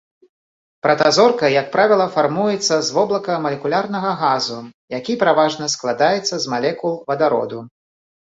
[0.85, 4.57] Пратазорка, як правіла, фармуецца з воблака малекулярнага газу,
[4.97, 7.59] які пераважна складаецца з малекул вадароду.